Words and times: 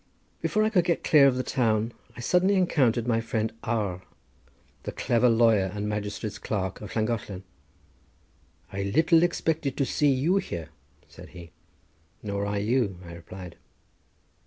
Before 0.41 0.63
I 0.63 0.71
could 0.71 0.85
get 0.85 1.03
clear 1.03 1.27
of 1.27 1.35
the 1.35 1.43
town, 1.43 1.93
I 2.17 2.21
suddenly 2.21 2.55
encountered 2.55 3.05
my 3.05 3.21
friend 3.21 3.53
R—, 3.63 4.01
the 4.81 4.91
clever 4.91 5.29
lawyer 5.29 5.69
and 5.75 5.87
magistrate's 5.87 6.39
clerk 6.39 6.81
of 6.81 6.95
Llangollen. 6.95 7.43
"I 8.73 8.81
little 8.81 9.21
expected 9.21 9.77
to 9.77 9.85
see 9.85 10.09
you 10.11 10.37
here," 10.37 10.69
said 11.07 11.29
he. 11.37 11.51
"Nor 12.23 12.47
I 12.47 12.57
you," 12.57 12.97
I 13.05 13.13
replied. 13.13 13.57